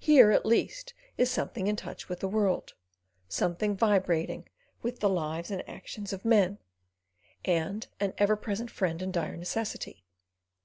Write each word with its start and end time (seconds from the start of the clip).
Here 0.00 0.32
at 0.32 0.44
least 0.44 0.94
is 1.16 1.30
something 1.30 1.68
in 1.68 1.76
touch 1.76 2.08
with 2.08 2.18
the 2.18 2.26
world 2.26 2.74
something 3.28 3.76
vibrating 3.76 4.48
with 4.82 4.98
the 4.98 5.08
lives 5.08 5.48
and 5.48 5.62
actions 5.68 6.12
of 6.12 6.24
men, 6.24 6.58
and 7.44 7.86
an 8.00 8.12
ever 8.18 8.34
present 8.34 8.68
friend 8.72 9.00
in 9.00 9.12
dire 9.12 9.36
necessity. 9.36 10.02